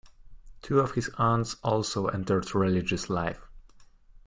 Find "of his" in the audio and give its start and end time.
0.79-1.11